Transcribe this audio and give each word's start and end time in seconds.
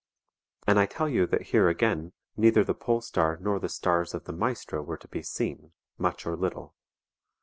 And 0.65 0.79
I 0.79 0.87
tell 0.87 1.07
you 1.07 1.27
that 1.27 1.43
here 1.53 1.69
again 1.69 2.13
neither 2.35 2.63
the 2.63 2.73
Pole 2.73 3.01
star 3.01 3.37
nor 3.39 3.59
the 3.59 3.69
stars 3.69 4.15
of 4.15 4.23
the 4.23 4.33
Maestro 4.33 4.81
^ 4.83 4.85
were 4.87 4.97
to 4.97 5.07
be 5.07 5.21
seen, 5.21 5.73
much 5.99 6.25
or 6.25 6.35
little. 6.35 6.73